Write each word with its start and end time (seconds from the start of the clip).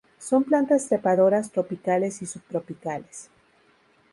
Son 0.17 0.43
plantas 0.43 0.87
trepadoras 0.87 1.51
tropicales 1.51 2.23
y 2.23 2.25
subtropicales. 2.25 3.29